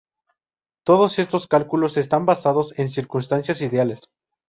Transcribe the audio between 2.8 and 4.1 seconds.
circunstancias ideales.